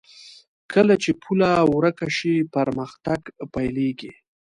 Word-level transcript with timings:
کله 0.73 0.93
چې 1.03 1.11
پوله 1.21 1.51
ورکه 1.75 2.07
شي، 2.17 2.35
پرمختګ 2.55 3.19
پيلېږي. 3.53 4.11